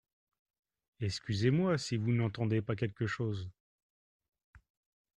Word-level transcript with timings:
Excusez-moi 0.99 1.77
si 1.77 1.95
vous 1.95 2.11
n’entendez 2.11 2.63
pas 2.63 2.75
quelque 2.75 3.05
chose. 3.05 3.51